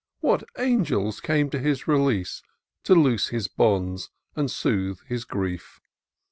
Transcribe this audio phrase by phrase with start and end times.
[0.19, 2.41] What angels came to his relief.
[2.85, 5.79] To loose his bonds, and soothe his grief!